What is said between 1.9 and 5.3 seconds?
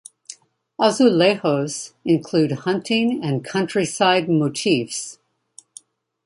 include hunting and countryside motifs.